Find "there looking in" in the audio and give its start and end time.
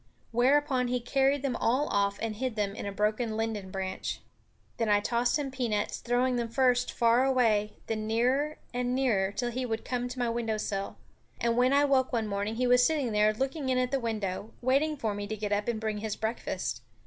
13.11-13.77